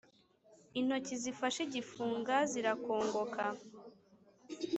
intoki 0.79 1.13
zifashe 1.23 1.59
igifunga 1.67 2.35
zirakongoka, 2.51 3.43